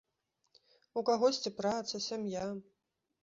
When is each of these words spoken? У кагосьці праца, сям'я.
У 1.01 1.03
кагосьці 1.09 1.53
праца, 1.59 1.95
сям'я. 2.07 2.47